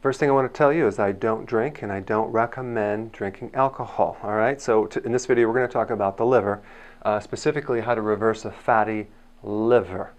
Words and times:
First 0.00 0.20
thing 0.20 0.30
I 0.30 0.32
want 0.32 0.52
to 0.52 0.56
tell 0.56 0.72
you 0.72 0.86
is 0.86 1.00
I 1.00 1.10
don't 1.10 1.44
drink 1.44 1.82
and 1.82 1.90
I 1.90 1.98
don't 1.98 2.30
recommend 2.30 3.10
drinking 3.10 3.50
alcohol. 3.54 4.16
All 4.22 4.34
right, 4.34 4.60
so 4.60 4.86
to, 4.86 5.04
in 5.04 5.10
this 5.10 5.26
video, 5.26 5.48
we're 5.48 5.54
going 5.54 5.66
to 5.66 5.72
talk 5.72 5.90
about 5.90 6.16
the 6.16 6.24
liver, 6.24 6.62
uh, 7.02 7.18
specifically 7.18 7.80
how 7.80 7.96
to 7.96 8.00
reverse 8.00 8.44
a 8.44 8.52
fatty 8.52 9.08
liver. 9.42 10.12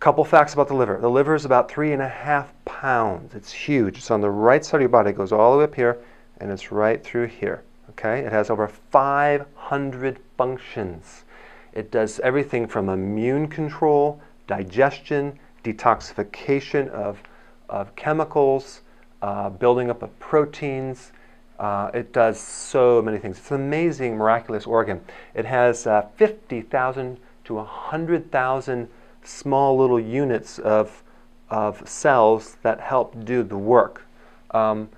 Couple 0.00 0.24
facts 0.24 0.54
about 0.54 0.66
the 0.66 0.74
liver. 0.74 0.98
The 1.00 1.08
liver 1.08 1.36
is 1.36 1.44
about 1.44 1.70
three 1.70 1.92
and 1.92 2.02
a 2.02 2.08
half 2.08 2.52
pounds. 2.64 3.32
It's 3.36 3.52
huge. 3.52 3.98
It's 3.98 4.10
on 4.10 4.20
the 4.20 4.30
right 4.30 4.64
side 4.64 4.78
of 4.78 4.82
your 4.82 4.88
body. 4.88 5.10
It 5.10 5.16
goes 5.16 5.30
all 5.30 5.52
the 5.52 5.58
way 5.58 5.64
up 5.64 5.74
here 5.74 5.98
and 6.38 6.50
it's 6.50 6.72
right 6.72 7.04
through 7.04 7.28
here. 7.28 7.62
Okay, 7.90 8.20
it 8.20 8.32
has 8.32 8.50
over 8.50 8.66
500 8.66 10.18
functions. 10.36 11.24
It 11.72 11.92
does 11.92 12.18
everything 12.20 12.66
from 12.66 12.88
immune 12.88 13.46
control, 13.46 14.20
digestion, 14.48 15.38
detoxification 15.62 16.88
of, 16.88 17.22
of 17.70 17.94
chemicals, 17.96 18.82
uh, 19.22 19.48
building 19.48 19.90
up 19.90 20.02
of 20.02 20.18
proteins. 20.18 21.12
Uh, 21.58 21.90
it 21.92 22.12
does 22.12 22.40
so 22.40 23.00
many 23.02 23.18
things. 23.18 23.38
It's 23.38 23.50
an 23.50 23.56
amazing, 23.60 24.16
miraculous 24.16 24.66
organ. 24.66 25.00
It 25.34 25.44
has 25.44 25.86
uh, 25.86 26.06
50,000 26.16 27.18
to 27.44 27.54
100,000 27.54 28.88
small 29.22 29.76
little 29.78 30.00
units 30.00 30.58
of, 30.58 31.02
of 31.50 31.88
cells 31.88 32.56
that 32.62 32.80
help 32.80 33.24
do 33.24 33.42
the 33.42 33.58
work. 33.58 34.06
Um, 34.52 34.88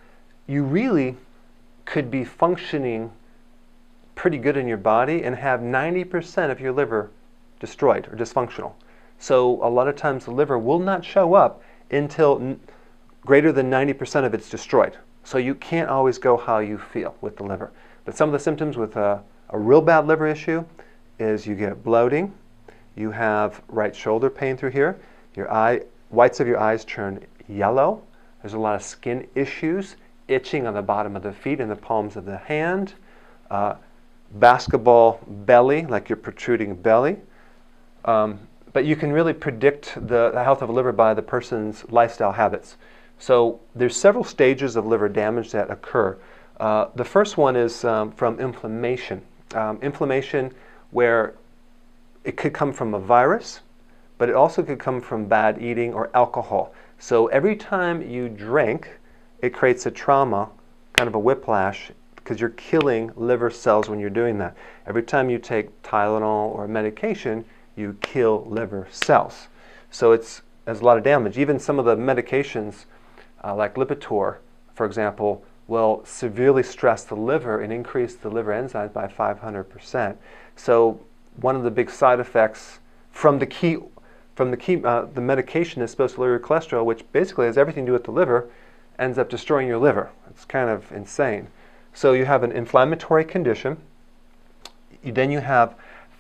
you 0.47 0.63
really 0.63 1.17
could 1.85 2.11
be 2.11 2.25
functioning 2.25 3.11
pretty 4.15 4.39
good 4.39 4.57
in 4.57 4.69
your 4.69 4.77
body 4.77 5.25
and 5.25 5.35
have 5.35 5.61
90% 5.61 6.51
of 6.51 6.61
your 6.61 6.73
liver 6.73 7.11
destroyed 7.59 8.07
or 8.09 8.17
dysfunctional. 8.17 8.73
So 9.19 9.65
a 9.65 9.71
lot 9.71 9.89
of 9.89 9.97
times 9.97 10.25
the 10.25 10.31
liver 10.31 10.59
will 10.59 10.79
not 10.79 11.05
show 11.05 11.35
up 11.35 11.63
until 11.93 12.57
greater 13.25 13.53
than 13.53 13.71
90% 13.71 14.25
of 14.25 14.35
it's 14.35 14.49
destroyed. 14.49 14.97
So 15.25 15.39
you 15.39 15.55
can't 15.55 15.89
always 15.89 16.19
go 16.19 16.37
how 16.37 16.59
you 16.59 16.79
feel 16.79 17.15
with 17.21 17.37
the 17.37 17.45
liver. 17.45 17.71
But 18.05 18.17
some 18.17 18.29
of 18.29 18.33
the 18.33 18.39
symptoms 18.39 18.77
with 18.77 18.97
a, 18.97 19.23
a 19.51 19.59
real 19.59 19.81
bad 19.81 20.07
liver 20.07 20.27
issue 20.27 20.65
is 21.19 21.47
you 21.47 21.55
get 21.55 21.85
bloating, 21.85 22.35
you 22.97 23.11
have 23.11 23.63
right 23.69 23.95
shoulder 23.95 24.29
pain 24.29 24.57
through 24.57 24.71
here, 24.71 24.99
your 25.35 25.51
eye 25.53 25.83
whites 26.11 26.41
of 26.41 26.47
your 26.47 26.59
eyes 26.59 26.85
turn 26.85 27.25
yellow. 27.49 28.03
There's 28.43 28.55
a 28.55 28.59
lot 28.59 28.75
of 28.75 28.83
skin 28.83 29.29
issues, 29.35 29.97
itching 30.29 30.67
on 30.67 30.75
the 30.75 30.83
bottom 30.83 31.17
of 31.17 31.23
the 31.23 31.33
feet 31.33 31.61
and 31.61 31.71
the 31.71 31.77
palms 31.77 32.17
of 32.17 32.25
the 32.25 32.39
hand, 32.39 32.95
uh, 33.51 33.77
basketball 34.33 35.21
belly, 35.27 35.87
like 35.87 36.09
you're 36.09 36.17
protruding 36.17 36.75
belly. 36.75 37.19
Um, 38.05 38.41
but 38.73 38.85
you 38.85 38.97
can 38.97 39.13
really 39.13 39.33
predict 39.33 39.95
the, 39.95 40.31
the 40.31 40.43
health 40.43 40.63
of 40.63 40.69
a 40.69 40.73
liver 40.73 40.93
by 40.93 41.15
the 41.15 41.23
person's 41.23 41.85
lifestyle 41.91 42.33
habits. 42.33 42.77
So 43.19 43.61
there's 43.75 43.97
several 43.97 44.25
stages 44.25 44.77
of 44.77 44.87
liver 44.87 45.09
damage 45.09 45.53
that 45.53 45.71
occur. 45.71 46.17
Uh, 46.59 46.87
the 46.95 47.05
first 47.05 47.37
one 47.37 47.57
is 47.57 47.85
um, 47.85 48.13
from 48.13 48.41
inflammation. 48.41 49.23
Um, 49.55 49.79
inflammation 49.83 50.53
where 50.91 51.35
it 52.25 52.37
could 52.37 52.53
come 52.53 52.73
from 52.73 52.95
a 52.95 52.99
virus, 52.99 53.61
but 54.19 54.29
it 54.29 54.35
also 54.35 54.63
could 54.63 54.79
come 54.79 55.01
from 55.01 55.27
bad 55.27 55.61
eating 55.61 55.93
or 55.93 56.11
alcohol. 56.15 56.75
So 56.99 57.27
every 57.27 57.57
time 57.57 58.09
you 58.09 58.29
drink, 58.29 58.99
it 59.41 59.53
creates 59.53 59.87
a 59.87 59.91
trauma, 59.91 60.49
kind 60.95 61.09
of 61.09 61.15
a 61.15 61.19
whiplash, 61.19 61.91
because 62.15 62.41
you're 62.41 62.51
killing 62.51 63.11
liver 63.17 63.51
cells 63.51 63.89
when 63.89 63.99
you're 63.99 64.11
doing 64.11 64.39
that. 64.39 64.57
Every 64.87 65.03
time 65.03 65.29
you 65.29 65.39
take 65.39 65.83
Tylenol 65.83 66.55
or 66.55 66.69
medication, 66.69 67.45
you 67.77 67.97
kill 68.01 68.45
liver 68.49 68.89
cells. 68.91 69.49
So 69.91 70.13
it's 70.13 70.43
has 70.67 70.81
a 70.81 70.85
lot 70.85 70.99
of 70.99 71.05
damage. 71.05 71.39
Even 71.39 71.59
some 71.59 71.79
of 71.79 71.85
the 71.85 71.97
medications, 71.97 72.85
uh, 73.43 73.55
like 73.55 73.75
Lipitor, 73.75 74.37
for 74.75 74.87
example, 74.87 75.45
will 75.67 76.03
severely 76.05 76.63
stress 76.63 77.05
the 77.05 77.15
liver 77.15 77.61
and 77.61 77.73
increase 77.73 78.15
the 78.15 78.29
liver 78.29 78.53
enzymes 78.53 78.93
by 78.93 79.07
500%. 79.07 80.17
So 80.57 81.01
one 81.41 81.57
of 81.57 81.63
the 81.63 81.71
big 81.71 81.91
side 81.91 82.21
effects 82.21 82.79
from 83.11 83.39
the 83.39 83.47
key 83.47 83.79
from 84.35 84.51
the 84.51 84.57
key 84.57 84.83
uh, 84.83 85.07
the 85.13 85.21
medication 85.21 85.83
is 85.83 85.91
supposed 85.91 86.15
to 86.15 86.21
lower 86.23 86.31
your 86.31 86.41
cholesterol, 86.41 86.87
which 86.87 87.05
basically 87.13 87.47
has 87.47 87.59
everything 87.59 87.85
to 87.85 87.91
do 87.91 87.93
with 87.93 88.05
the 88.05 88.11
liver, 88.11 88.49
ends 88.99 89.19
up 89.19 89.29
destroying 89.29 89.69
your 89.69 89.79
liver. 89.79 90.11
It's 90.31 90.47
kind 90.47 90.71
of 90.71 90.91
insane. 90.91 91.49
So 91.93 92.15
you 92.15 92.25
have 92.25 92.43
an 92.43 92.53
inflammatory 92.53 93.27
condition. 93.27 93.77
You, 95.03 95.13
then 95.13 95.31
you 95.31 95.41
have 95.41 95.75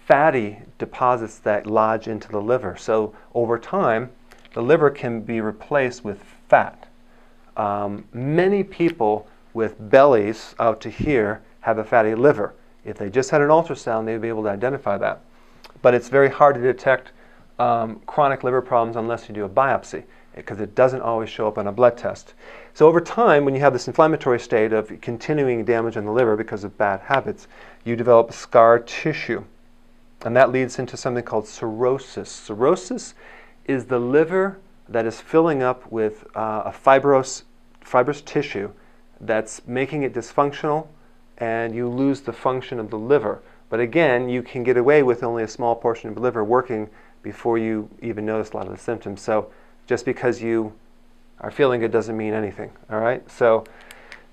fatty 0.06 0.58
deposits 0.78 1.38
that 1.38 1.66
lodge 1.66 2.08
into 2.08 2.28
the 2.28 2.40
liver. 2.40 2.76
So 2.76 3.14
over 3.34 3.58
time, 3.58 4.10
the 4.54 4.62
liver 4.62 4.90
can 4.90 5.20
be 5.20 5.40
replaced 5.40 6.04
with 6.04 6.22
fat. 6.48 6.88
Um, 7.56 8.04
many 8.12 8.64
people 8.64 9.26
with 9.54 9.76
bellies 9.90 10.54
out 10.58 10.80
to 10.82 10.90
here 10.90 11.42
have 11.60 11.78
a 11.78 11.84
fatty 11.84 12.14
liver. 12.14 12.54
If 12.84 12.98
they 12.98 13.10
just 13.10 13.30
had 13.30 13.40
an 13.40 13.48
ultrasound, 13.48 14.06
they'd 14.06 14.20
be 14.20 14.28
able 14.28 14.42
to 14.42 14.48
identify 14.48 14.98
that. 14.98 15.20
But 15.82 15.94
it's 15.94 16.08
very 16.08 16.28
hard 16.28 16.56
to 16.56 16.60
detect 16.60 17.12
um, 17.58 18.00
chronic 18.06 18.42
liver 18.42 18.62
problems 18.62 18.96
unless 18.96 19.28
you 19.28 19.34
do 19.34 19.44
a 19.44 19.48
biopsy 19.48 20.04
because 20.34 20.60
it 20.60 20.74
doesn't 20.74 21.02
always 21.02 21.28
show 21.28 21.46
up 21.46 21.58
on 21.58 21.66
a 21.66 21.72
blood 21.72 21.96
test. 21.96 22.34
So 22.74 22.88
over 22.88 23.00
time, 23.00 23.44
when 23.44 23.54
you 23.54 23.60
have 23.60 23.72
this 23.72 23.86
inflammatory 23.86 24.40
state 24.40 24.72
of 24.72 25.00
continuing 25.00 25.64
damage 25.64 25.96
in 25.96 26.06
the 26.06 26.10
liver 26.10 26.36
because 26.36 26.64
of 26.64 26.76
bad 26.78 27.00
habits, 27.00 27.48
you 27.84 27.96
develop 27.96 28.32
scar 28.32 28.78
tissue. 28.78 29.44
And 30.24 30.36
that 30.36 30.52
leads 30.52 30.78
into 30.78 30.96
something 30.96 31.24
called 31.24 31.48
cirrhosis. 31.48 32.30
Cirrhosis 32.30 33.14
is 33.66 33.86
the 33.86 33.98
liver 33.98 34.58
that 34.88 35.06
is 35.06 35.20
filling 35.20 35.62
up 35.62 35.90
with 35.90 36.24
uh, 36.36 36.62
a 36.66 36.72
fibrous, 36.72 37.44
fibrous 37.80 38.20
tissue 38.20 38.70
that's 39.20 39.66
making 39.66 40.02
it 40.02 40.12
dysfunctional, 40.12 40.86
and 41.38 41.74
you 41.74 41.88
lose 41.88 42.20
the 42.20 42.32
function 42.32 42.78
of 42.78 42.90
the 42.90 42.98
liver. 42.98 43.42
But 43.68 43.80
again, 43.80 44.28
you 44.28 44.42
can 44.42 44.62
get 44.62 44.76
away 44.76 45.02
with 45.02 45.22
only 45.22 45.44
a 45.44 45.48
small 45.48 45.74
portion 45.74 46.08
of 46.08 46.14
the 46.16 46.20
liver 46.20 46.44
working 46.44 46.90
before 47.22 47.56
you 47.58 47.88
even 48.00 48.26
notice 48.26 48.50
a 48.50 48.56
lot 48.56 48.66
of 48.66 48.72
the 48.72 48.78
symptoms. 48.78 49.22
So 49.22 49.50
just 49.86 50.04
because 50.04 50.42
you 50.42 50.72
are 51.40 51.50
feeling 51.50 51.80
good 51.80 51.90
doesn't 51.90 52.16
mean 52.16 52.34
anything. 52.34 52.70
All 52.90 53.00
right. 53.00 53.28
So, 53.30 53.64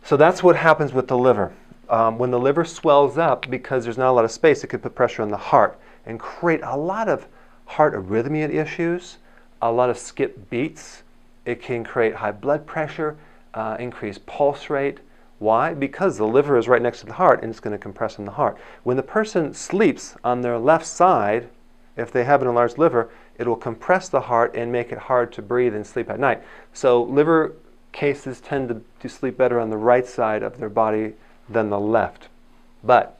so 0.03 0.17
that's 0.17 0.43
what 0.43 0.55
happens 0.55 0.93
with 0.93 1.07
the 1.07 1.17
liver. 1.17 1.53
Um, 1.89 2.19
when 2.19 2.29
the 2.29 2.39
liver 2.39 2.65
swells 2.65 3.17
up 3.17 3.49
because 3.49 3.83
there's 3.83 3.97
not 3.97 4.09
a 4.09 4.11
lot 4.11 4.25
of 4.25 4.31
space, 4.31 4.63
it 4.63 4.67
could 4.67 4.83
put 4.83 4.93
pressure 4.93 5.23
on 5.23 5.29
the 5.29 5.37
heart 5.37 5.79
and 6.05 6.19
create 6.19 6.61
a 6.63 6.77
lot 6.77 7.09
of 7.09 7.27
heart 7.65 7.93
arrhythmia 7.95 8.53
issues, 8.53 9.17
a 9.61 9.71
lot 9.71 9.89
of 9.89 9.97
skip 9.97 10.49
beats. 10.49 11.03
It 11.45 11.61
can 11.61 11.83
create 11.83 12.15
high 12.15 12.31
blood 12.31 12.67
pressure, 12.67 13.17
uh, 13.55 13.77
increase 13.79 14.19
pulse 14.19 14.69
rate. 14.69 14.99
Why? 15.39 15.73
Because 15.73 16.17
the 16.17 16.27
liver 16.27 16.57
is 16.57 16.67
right 16.67 16.81
next 16.81 16.99
to 16.99 17.05
the 17.07 17.13
heart 17.13 17.41
and 17.41 17.49
it's 17.49 17.59
going 17.59 17.75
to 17.75 17.81
compress 17.81 18.19
on 18.19 18.25
the 18.25 18.31
heart. 18.31 18.57
When 18.83 18.97
the 18.97 19.03
person 19.03 19.53
sleeps 19.53 20.15
on 20.23 20.41
their 20.41 20.59
left 20.59 20.85
side, 20.85 21.49
if 21.97 22.11
they 22.11 22.23
have 22.23 22.41
an 22.41 22.47
enlarged 22.47 22.77
liver, 22.77 23.09
it 23.37 23.47
will 23.47 23.55
compress 23.55 24.09
the 24.09 24.21
heart 24.21 24.53
and 24.55 24.71
make 24.71 24.91
it 24.91 24.97
hard 24.97 25.31
to 25.33 25.41
breathe 25.41 25.73
and 25.73 25.87
sleep 25.87 26.09
at 26.09 26.19
night. 26.19 26.43
So 26.73 27.01
liver 27.01 27.53
cases 27.93 28.41
tend 28.41 28.69
to, 28.69 28.81
to 28.99 29.09
sleep 29.09 29.37
better 29.37 29.59
on 29.59 29.69
the 29.69 29.77
right 29.77 30.05
side 30.05 30.43
of 30.43 30.59
their 30.59 30.69
body 30.69 31.13
than 31.49 31.69
the 31.69 31.79
left. 31.79 32.27
But 32.83 33.17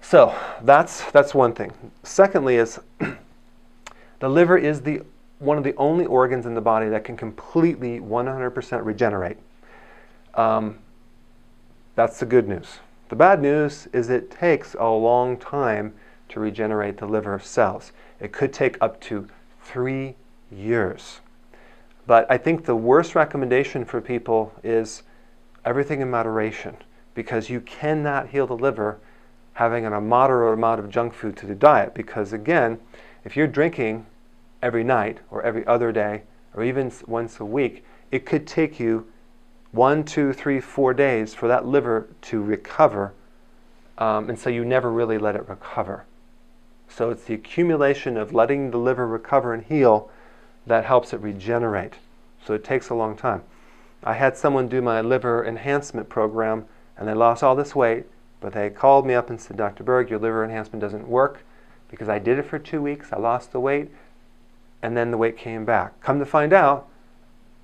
so 0.00 0.34
that's 0.62 1.10
that's 1.12 1.34
one 1.34 1.52
thing. 1.52 1.72
Secondly 2.02 2.56
is 2.56 2.80
the 4.18 4.28
liver 4.28 4.58
is 4.58 4.82
the 4.82 5.02
one 5.38 5.56
of 5.56 5.64
the 5.64 5.74
only 5.76 6.04
organs 6.04 6.44
in 6.44 6.54
the 6.54 6.60
body 6.60 6.88
that 6.90 7.02
can 7.02 7.16
completely 7.16 7.98
100% 7.98 8.84
regenerate. 8.84 9.38
Um, 10.34 10.78
that's 11.94 12.20
the 12.20 12.26
good 12.26 12.46
news. 12.46 12.80
The 13.08 13.16
bad 13.16 13.40
news 13.40 13.88
is 13.94 14.10
it 14.10 14.30
takes 14.30 14.74
a 14.74 14.86
long 14.86 15.38
time 15.38 15.94
to 16.28 16.40
regenerate 16.40 16.98
the 16.98 17.06
liver 17.06 17.38
cells. 17.38 17.92
It 18.20 18.32
could 18.32 18.52
take 18.52 18.76
up 18.82 19.00
to 19.02 19.26
three 19.62 20.14
years. 20.52 21.20
But 22.06 22.30
I 22.30 22.36
think 22.36 22.66
the 22.66 22.76
worst 22.76 23.14
recommendation 23.14 23.86
for 23.86 24.00
people 24.00 24.52
is 24.62 25.02
everything 25.64 26.02
in 26.02 26.10
moderation 26.10 26.76
because 27.20 27.50
you 27.50 27.60
cannot 27.60 28.30
heal 28.30 28.46
the 28.46 28.56
liver 28.56 28.98
having 29.52 29.84
a 29.84 30.00
moderate 30.00 30.54
amount 30.54 30.80
of 30.80 30.88
junk 30.88 31.12
food 31.12 31.36
to 31.36 31.46
the 31.46 31.54
diet. 31.54 31.94
Because 31.94 32.32
again, 32.32 32.80
if 33.24 33.36
you're 33.36 33.46
drinking 33.46 34.06
every 34.62 34.82
night 34.82 35.18
or 35.30 35.42
every 35.42 35.66
other 35.66 35.92
day 35.92 36.22
or 36.54 36.64
even 36.64 36.90
once 37.06 37.38
a 37.38 37.44
week, 37.44 37.84
it 38.10 38.24
could 38.24 38.46
take 38.46 38.80
you 38.80 39.06
one, 39.72 40.02
two, 40.02 40.32
three, 40.32 40.60
four 40.60 40.94
days 40.94 41.34
for 41.34 41.46
that 41.46 41.66
liver 41.66 42.08
to 42.22 42.42
recover 42.42 43.12
um, 44.00 44.30
and 44.30 44.38
so 44.38 44.48
you 44.48 44.64
never 44.64 44.90
really 44.90 45.18
let 45.18 45.36
it 45.36 45.46
recover. 45.46 46.04
So 46.88 47.10
it's 47.10 47.24
the 47.24 47.34
accumulation 47.34 48.16
of 48.16 48.32
letting 48.32 48.70
the 48.70 48.78
liver 48.78 49.06
recover 49.06 49.52
and 49.52 49.62
heal 49.62 50.10
that 50.66 50.86
helps 50.86 51.12
it 51.12 51.20
regenerate. 51.20 51.94
So 52.44 52.54
it 52.54 52.64
takes 52.64 52.88
a 52.88 52.94
long 52.94 53.16
time. 53.16 53.42
I 54.02 54.14
had 54.14 54.38
someone 54.38 54.68
do 54.68 54.80
my 54.80 55.02
liver 55.02 55.44
enhancement 55.44 56.08
program 56.08 56.64
and 57.00 57.08
they 57.08 57.14
lost 57.14 57.42
all 57.42 57.56
this 57.56 57.74
weight, 57.74 58.04
but 58.40 58.52
they 58.52 58.70
called 58.70 59.06
me 59.06 59.14
up 59.14 59.30
and 59.30 59.40
said, 59.40 59.56
Dr. 59.56 59.82
Berg, 59.82 60.10
your 60.10 60.18
liver 60.18 60.44
enhancement 60.44 60.80
doesn't 60.80 61.08
work 61.08 61.42
because 61.90 62.08
I 62.08 62.18
did 62.18 62.38
it 62.38 62.44
for 62.44 62.58
two 62.58 62.80
weeks, 62.80 63.12
I 63.12 63.18
lost 63.18 63.50
the 63.50 63.58
weight, 63.58 63.90
and 64.82 64.96
then 64.96 65.10
the 65.10 65.16
weight 65.16 65.36
came 65.36 65.64
back. 65.64 66.00
Come 66.00 66.20
to 66.20 66.26
find 66.26 66.52
out, 66.52 66.88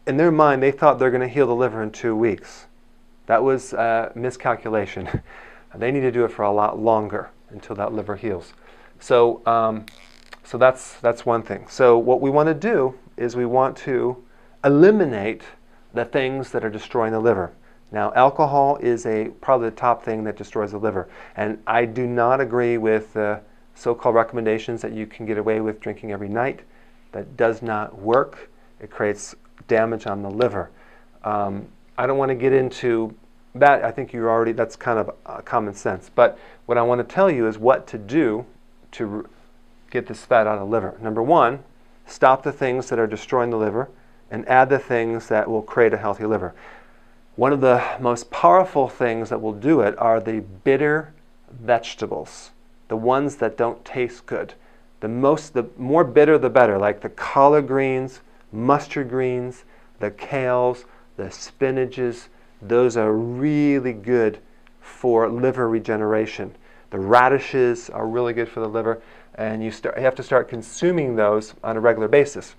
in 0.06 0.16
their 0.16 0.32
mind, 0.32 0.62
they 0.62 0.72
thought 0.72 0.98
they're 0.98 1.10
going 1.10 1.20
to 1.20 1.28
heal 1.28 1.46
the 1.46 1.54
liver 1.54 1.82
in 1.82 1.92
two 1.92 2.16
weeks. 2.16 2.66
That 3.26 3.42
was 3.42 3.72
a 3.72 4.10
miscalculation. 4.14 5.22
they 5.74 5.92
need 5.92 6.00
to 6.00 6.10
do 6.10 6.24
it 6.24 6.32
for 6.32 6.42
a 6.42 6.50
lot 6.50 6.78
longer 6.78 7.30
until 7.50 7.76
that 7.76 7.92
liver 7.92 8.16
heals. 8.16 8.54
So, 8.98 9.42
um, 9.46 9.86
so 10.44 10.58
that's, 10.58 10.94
that's 10.94 11.26
one 11.26 11.42
thing. 11.42 11.66
So 11.68 11.98
what 11.98 12.20
we 12.20 12.30
want 12.30 12.48
to 12.48 12.54
do 12.54 12.94
is 13.16 13.36
we 13.36 13.46
want 13.46 13.76
to 13.78 14.22
eliminate 14.64 15.42
the 15.92 16.04
things 16.04 16.50
that 16.52 16.64
are 16.64 16.70
destroying 16.70 17.12
the 17.12 17.20
liver. 17.20 17.52
Now, 17.96 18.12
alcohol 18.14 18.76
is 18.82 19.06
a 19.06 19.28
probably 19.40 19.70
the 19.70 19.76
top 19.76 20.04
thing 20.04 20.22
that 20.24 20.36
destroys 20.36 20.72
the 20.72 20.76
liver, 20.76 21.08
and 21.34 21.58
I 21.66 21.86
do 21.86 22.06
not 22.06 22.42
agree 22.42 22.76
with 22.76 23.14
the 23.14 23.40
so-called 23.74 24.14
recommendations 24.14 24.82
that 24.82 24.92
you 24.92 25.06
can 25.06 25.24
get 25.24 25.38
away 25.38 25.62
with 25.62 25.80
drinking 25.80 26.12
every 26.12 26.28
night. 26.28 26.60
That 27.12 27.38
does 27.38 27.62
not 27.62 27.98
work. 27.98 28.50
It 28.80 28.90
creates 28.90 29.34
damage 29.66 30.06
on 30.06 30.20
the 30.20 30.28
liver. 30.28 30.68
Um, 31.24 31.68
I 31.96 32.06
don't 32.06 32.18
want 32.18 32.28
to 32.28 32.34
get 32.34 32.52
into 32.52 33.14
that. 33.54 33.82
I 33.82 33.90
think 33.92 34.12
you're 34.12 34.28
already 34.28 34.52
that's 34.52 34.76
kind 34.76 34.98
of 34.98 35.14
uh, 35.24 35.40
common 35.40 35.72
sense. 35.72 36.10
But 36.14 36.38
what 36.66 36.76
I 36.76 36.82
want 36.82 36.98
to 36.98 37.14
tell 37.14 37.30
you 37.30 37.46
is 37.46 37.56
what 37.56 37.86
to 37.86 37.96
do 37.96 38.44
to 38.90 39.26
get 39.88 40.06
this 40.06 40.22
fat 40.22 40.46
out 40.46 40.58
of 40.58 40.68
the 40.68 40.70
liver. 40.70 40.98
Number 41.00 41.22
one, 41.22 41.64
stop 42.04 42.42
the 42.42 42.52
things 42.52 42.90
that 42.90 42.98
are 42.98 43.06
destroying 43.06 43.48
the 43.48 43.56
liver 43.56 43.88
and 44.30 44.46
add 44.50 44.68
the 44.68 44.78
things 44.78 45.28
that 45.28 45.48
will 45.48 45.62
create 45.62 45.94
a 45.94 45.96
healthy 45.96 46.26
liver. 46.26 46.54
One 47.36 47.52
of 47.52 47.60
the 47.60 47.84
most 48.00 48.30
powerful 48.30 48.88
things 48.88 49.28
that 49.28 49.42
will 49.42 49.52
do 49.52 49.80
it 49.80 49.96
are 49.98 50.20
the 50.20 50.40
bitter 50.40 51.12
vegetables, 51.50 52.50
the 52.88 52.96
ones 52.96 53.36
that 53.36 53.58
don't 53.58 53.84
taste 53.84 54.24
good. 54.24 54.54
The 55.00 55.08
most, 55.08 55.52
the 55.52 55.66
more 55.76 56.02
bitter, 56.02 56.38
the 56.38 56.48
better, 56.48 56.78
like 56.78 57.02
the 57.02 57.10
collard 57.10 57.68
greens, 57.68 58.20
mustard 58.52 59.10
greens, 59.10 59.64
the 60.00 60.10
kales, 60.10 60.84
the 61.18 61.24
spinaches. 61.24 62.28
Those 62.62 62.96
are 62.96 63.12
really 63.12 63.92
good 63.92 64.38
for 64.80 65.28
liver 65.28 65.68
regeneration. 65.68 66.54
The 66.90 66.98
radishes 66.98 67.90
are 67.90 68.06
really 68.06 68.32
good 68.32 68.48
for 68.48 68.60
the 68.60 68.68
liver, 68.68 69.02
and 69.34 69.62
you, 69.62 69.70
start, 69.70 69.98
you 69.98 70.04
have 70.04 70.14
to 70.14 70.22
start 70.22 70.48
consuming 70.48 71.16
those 71.16 71.52
on 71.62 71.76
a 71.76 71.80
regular 71.80 72.08
basis. 72.08 72.54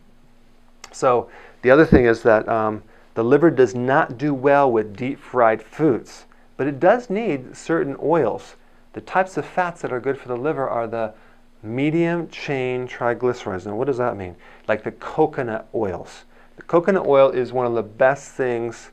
So 0.91 1.29
the 1.63 1.71
other 1.71 1.85
thing 1.85 2.05
is 2.05 2.21
that 2.21 2.47
um, 2.47 2.83
the 3.17 3.23
liver 3.23 3.49
does 3.49 3.73
not 3.73 4.15
do 4.19 4.31
well 4.31 4.71
with 4.71 4.95
deep 4.95 5.17
fried 5.19 5.63
foods, 5.63 6.27
but 6.55 6.67
it 6.67 6.79
does 6.79 7.09
need 7.09 7.57
certain 7.57 7.97
oils. 7.99 8.55
The 8.93 9.01
types 9.01 9.37
of 9.37 9.43
fats 9.43 9.81
that 9.81 9.91
are 9.91 9.99
good 9.99 10.19
for 10.19 10.27
the 10.27 10.37
liver 10.37 10.69
are 10.69 10.85
the 10.85 11.15
medium 11.63 12.29
chain 12.29 12.87
triglycerides. 12.87 13.65
Now, 13.65 13.73
what 13.73 13.87
does 13.87 13.97
that 13.97 14.17
mean? 14.17 14.35
Like 14.67 14.83
the 14.83 14.91
coconut 14.91 15.67
oils. 15.73 16.25
The 16.57 16.61
coconut 16.61 17.07
oil 17.07 17.31
is 17.31 17.51
one 17.51 17.65
of 17.65 17.73
the 17.73 17.81
best 17.81 18.33
things 18.33 18.91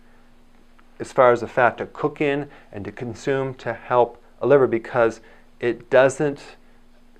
as 0.99 1.13
far 1.13 1.31
as 1.31 1.43
the 1.43 1.47
fat 1.47 1.77
to 1.77 1.85
cook 1.85 2.23
in 2.23 2.49
and 2.73 2.83
to 2.87 2.93
consume 2.93 3.53
to 3.57 3.75
help 3.75 4.25
a 4.41 4.47
liver 4.47 4.67
because 4.67 5.21
it 5.61 5.91
doesn't 5.91 6.41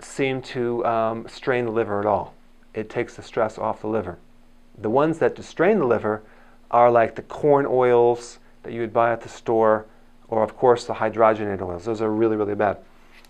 seem 0.01 0.41
to 0.41 0.83
um, 0.87 1.29
strain 1.29 1.67
the 1.67 1.71
liver 1.71 2.01
at 2.01 2.07
all. 2.07 2.33
It 2.73 2.89
takes 2.89 3.15
the 3.15 3.23
stress 3.23 3.59
off 3.59 3.83
the 3.83 3.89
liver. 3.89 4.17
The 4.79 4.89
ones 4.89 5.19
that 5.19 5.39
strain 5.45 5.81
the 5.81 5.87
liver 5.87 6.23
are 6.71 6.91
like 6.91 7.15
the 7.15 7.23
corn 7.23 7.67
oils 7.69 8.39
that 8.63 8.73
you 8.73 8.81
would 8.81 8.93
buy 8.93 9.13
at 9.13 9.21
the 9.21 9.29
store, 9.29 9.87
or 10.29 10.43
of 10.43 10.57
course 10.57 10.85
the 10.85 10.95
hydrogenated 10.95 11.63
oils. 11.63 11.85
Those 11.85 12.03
are 12.03 12.11
really, 12.11 12.37
really 12.37 12.55
bad. 12.55 12.79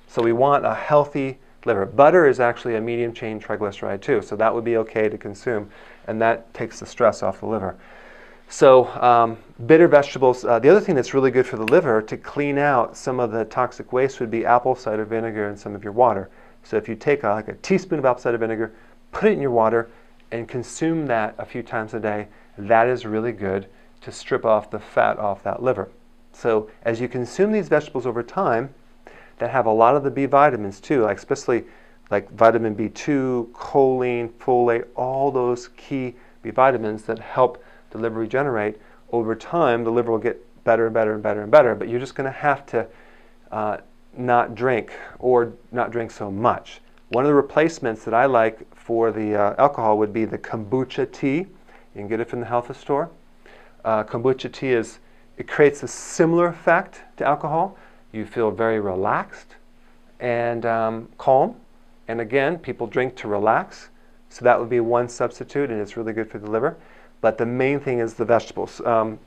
So 0.06 0.22
we 0.22 0.32
want 0.32 0.64
a 0.64 0.75
healthy 0.75 1.38
liver. 1.64 1.86
Butter 1.86 2.26
is 2.26 2.40
actually 2.40 2.76
a 2.76 2.81
medium 2.81 3.12
chain 3.12 3.40
triglyceride 3.40 4.00
too, 4.00 4.22
so 4.22 4.36
that 4.36 4.54
would 4.54 4.64
be 4.64 4.76
okay 4.76 5.08
to 5.08 5.19
consume, 5.19 5.70
and 6.06 6.20
that 6.20 6.52
takes 6.54 6.81
the 6.81 6.86
stress 6.86 7.22
off 7.22 7.40
the 7.40 7.46
liver. 7.46 7.76
So 8.48 8.86
um, 9.02 9.38
bitter 9.66 9.88
vegetables. 9.88 10.44
Uh, 10.44 10.58
the 10.58 10.69
other 10.69 10.81
thing 10.81 10.94
that's 10.94 11.14
really 11.14 11.31
good 11.31 11.46
for 11.46 11.56
the 11.56 11.64
liver 11.64 12.02
to 12.02 12.16
clean 12.16 12.58
out 12.58 12.96
some 12.96 13.19
of 13.19 13.32
the 13.32 13.44
toxic 13.46 13.92
waste 13.92 14.20
would 14.20 14.31
be 14.31 14.44
apple 14.44 14.75
cider 14.75 15.04
vinegar 15.04 15.48
and 15.48 15.58
some 15.58 15.75
of 15.75 15.82
your 15.82 15.92
water. 15.92 16.31
So 16.62 16.76
if 16.76 16.88
you 16.88 16.94
take 16.94 17.25
a, 17.25 17.31
like 17.31 17.48
a 17.48 17.54
teaspoon 17.54 17.98
of 17.98 18.04
apple 18.04 18.22
cider 18.22 18.38
vinegar, 18.38 18.72
put 19.12 19.28
it 19.28 19.32
in 19.32 19.40
your 19.40 19.50
water, 19.50 19.90
and 20.31 20.46
consume 20.46 21.06
that 21.06 21.34
a 21.38 21.44
few 21.44 21.62
times 21.62 21.94
a 21.94 22.00
day, 22.00 22.28
that 22.56 22.87
is 22.89 23.05
really 23.05 23.33
good 23.33 23.67
to 24.03 24.12
strip 24.12 24.45
off 24.45 24.71
the 24.71 24.79
fat 24.79 25.19
off 25.19 25.43
that 25.43 25.62
liver. 25.62 25.91
So 26.33 26.71
as 26.83 27.01
you 27.01 27.09
consume 27.09 27.53
these 27.53 27.69
vegetables 27.69 28.06
over 28.06 28.23
time, 28.23 28.75
that 29.39 29.51
have 29.51 29.67
a 29.67 29.73
lot 29.73 29.97
of 29.97 30.05
the 30.05 30.11
B 30.11 30.27
vitamins 30.27 30.81
too, 30.81 31.03
like 31.03 31.17
especially 31.17 31.65
like 32.11 32.31
vitamin 32.33 32.75
B2, 32.75 33.51
choline, 33.53 34.31
folate, 34.33 34.87
all 34.95 35.31
those 35.31 35.69
key 35.69 36.15
B 36.43 36.51
vitamins 36.51 37.03
that 37.05 37.19
help 37.19 37.62
the 37.91 37.99
liver 37.99 38.21
regenerate. 38.21 38.81
Over 39.11 39.35
time, 39.35 39.85
the 39.85 39.91
liver 39.91 40.12
will 40.12 40.19
get 40.19 40.41
better 40.65 40.87
and 40.87 40.95
better 40.95 41.15
and 41.15 41.23
better 41.23 41.43
and 41.43 41.51
better, 41.51 41.75
but 41.75 41.89
you're 41.89 42.01
just 42.01 42.15
going 42.15 42.31
to 42.31 42.39
have 42.39 42.67
to 42.67 42.87
uh, 43.51 43.79
not 44.17 44.55
drink 44.55 44.93
or 45.19 45.53
not 45.73 45.91
drink 45.91 46.11
so 46.11 46.31
much. 46.31 46.81
One 47.09 47.25
of 47.25 47.29
the 47.29 47.35
replacements 47.35 48.05
that 48.05 48.15
I 48.15 48.27
like 48.27 48.75
for 48.75 49.12
the 49.12 49.35
uh, 49.35 49.55
alcohol 49.59 49.99
would 49.99 50.12
be 50.12 50.25
the 50.25 50.39
kombucha 50.39 51.11
tea. 51.11 51.47
You 51.94 52.00
can 52.00 52.08
get 52.08 52.20
it 52.20 52.29
from 52.29 52.41
the 52.41 52.46
health 52.46 52.75
store. 52.79 53.11
Uh, 53.85 54.02
kombucha 54.02 54.52
tea 54.52 54.73
is 54.73 54.99
it 55.37 55.49
creates 55.49 55.82
a 55.82 55.88
similar 55.88 56.46
effect 56.49 57.00
to 57.17 57.25
alcohol, 57.25 57.76
you 58.12 58.25
feel 58.25 58.50
very 58.50 58.81
relaxed 58.81 59.56
and 60.20 60.64
um, 60.64 61.08
calm. 61.19 61.56
And 62.08 62.20
again, 62.20 62.58
people 62.58 62.87
drink 62.87 63.17
to 63.17 63.29
relax. 63.29 63.88
So 64.29 64.44
that 64.44 64.58
would 64.58 64.69
be 64.69 64.81
one 64.81 65.08
substitute, 65.08 65.70
and 65.70 65.81
it's 65.81 65.96
really 65.96 66.12
good 66.12 66.31
for 66.31 66.38
the 66.38 66.50
liver. 66.50 66.76
But 67.20 67.38
the 67.38 67.46
main 67.46 67.81
thing 67.81 68.00
is 68.00 68.14
the 68.14 68.25
vegetables. 68.25 68.81
Um, 68.85 69.19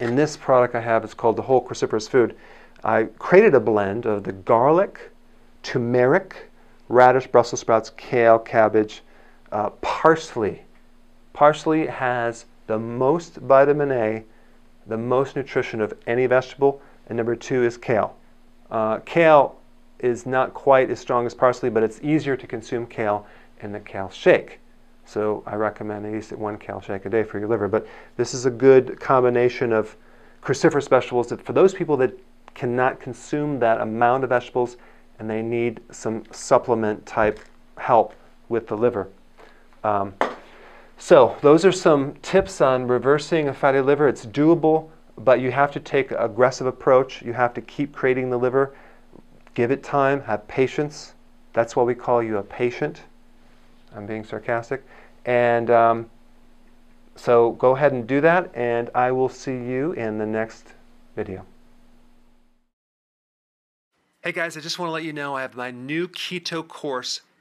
in 0.00 0.16
this 0.16 0.36
product 0.36 0.74
I 0.74 0.80
have, 0.80 1.04
it's 1.04 1.14
called 1.14 1.36
the 1.36 1.42
Whole 1.42 1.64
Cruciferous 1.64 2.08
Food. 2.08 2.36
I 2.82 3.04
created 3.18 3.54
a 3.54 3.60
blend 3.60 4.06
of 4.06 4.24
the 4.24 4.32
garlic, 4.32 5.10
turmeric, 5.62 6.50
radish, 6.88 7.26
Brussels 7.26 7.60
sprouts, 7.60 7.90
kale, 7.96 8.38
cabbage, 8.38 9.02
uh, 9.52 9.70
parsley. 9.80 10.62
Parsley 11.34 11.86
has 11.86 12.46
the 12.68 12.78
most 12.78 13.36
vitamin 13.36 13.90
A, 13.90 14.24
the 14.86 14.96
most 14.96 15.36
nutrition 15.36 15.80
of 15.80 15.92
any 16.06 16.26
vegetable, 16.26 16.80
and 17.08 17.16
number 17.16 17.36
two 17.36 17.64
is 17.64 17.76
kale. 17.76 18.16
Uh, 18.70 19.00
kale 19.00 19.56
is 19.98 20.26
not 20.26 20.54
quite 20.54 20.90
as 20.90 21.00
strong 21.00 21.26
as 21.26 21.34
parsley, 21.34 21.68
but 21.68 21.82
it's 21.82 22.00
easier 22.02 22.36
to 22.36 22.46
consume 22.46 22.86
kale 22.86 23.26
in 23.60 23.72
the 23.72 23.80
kale 23.80 24.10
shake. 24.10 24.60
So 25.04 25.42
I 25.46 25.56
recommend 25.56 26.06
at 26.06 26.12
least 26.12 26.32
one 26.32 26.56
kale 26.56 26.80
shake 26.80 27.04
a 27.04 27.10
day 27.10 27.24
for 27.24 27.38
your 27.38 27.48
liver. 27.48 27.68
But 27.68 27.86
this 28.16 28.32
is 28.32 28.46
a 28.46 28.50
good 28.50 29.00
combination 29.00 29.72
of 29.72 29.96
cruciferous 30.42 30.88
vegetables 30.88 31.28
that 31.28 31.44
for 31.44 31.52
those 31.52 31.74
people 31.74 31.96
that 31.98 32.18
cannot 32.54 33.00
consume 33.00 33.58
that 33.58 33.80
amount 33.80 34.22
of 34.24 34.30
vegetables 34.30 34.76
and 35.18 35.28
they 35.28 35.42
need 35.42 35.80
some 35.90 36.22
supplement 36.30 37.04
type 37.06 37.40
help 37.76 38.14
with 38.48 38.68
the 38.68 38.76
liver. 38.76 39.08
Um, 39.82 40.14
so 40.98 41.36
those 41.42 41.64
are 41.64 41.72
some 41.72 42.14
tips 42.22 42.60
on 42.60 42.86
reversing 42.86 43.48
a 43.48 43.54
fatty 43.54 43.80
liver. 43.80 44.08
It's 44.08 44.26
doable 44.26 44.90
but 45.18 45.40
you 45.40 45.50
have 45.50 45.70
to 45.72 45.80
take 45.80 46.10
an 46.10 46.18
aggressive 46.18 46.66
approach. 46.66 47.22
You 47.22 47.32
have 47.32 47.54
to 47.54 47.60
keep 47.60 47.92
creating 47.92 48.30
the 48.30 48.36
liver, 48.36 48.74
give 49.54 49.70
it 49.70 49.82
time, 49.82 50.22
have 50.22 50.46
patience. 50.48 51.14
That's 51.52 51.76
why 51.76 51.84
we 51.84 51.94
call 51.94 52.22
you 52.22 52.38
a 52.38 52.42
patient. 52.42 53.02
I'm 53.94 54.06
being 54.06 54.24
sarcastic. 54.24 54.84
And 55.24 55.70
um, 55.70 56.10
so 57.14 57.52
go 57.52 57.76
ahead 57.76 57.92
and 57.92 58.06
do 58.06 58.20
that, 58.22 58.50
and 58.54 58.90
I 58.94 59.12
will 59.12 59.28
see 59.28 59.52
you 59.52 59.92
in 59.92 60.18
the 60.18 60.26
next 60.26 60.74
video. 61.14 61.44
Hey 64.22 64.32
guys, 64.32 64.56
I 64.56 64.60
just 64.60 64.78
want 64.78 64.88
to 64.88 64.92
let 64.92 65.04
you 65.04 65.12
know 65.12 65.36
I 65.36 65.42
have 65.42 65.54
my 65.54 65.70
new 65.70 66.08
keto 66.08 66.66
course 66.66 67.20